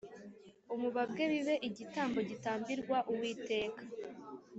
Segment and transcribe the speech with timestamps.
[0.75, 3.83] umubabwe bibe igitambo gitambirwa Uwiteka